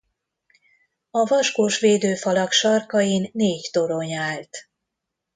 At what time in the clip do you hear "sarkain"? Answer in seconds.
2.51-3.29